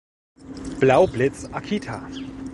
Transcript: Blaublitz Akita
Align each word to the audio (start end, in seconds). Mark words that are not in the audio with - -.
Blaublitz 0.79 1.45
Akita 1.53 2.01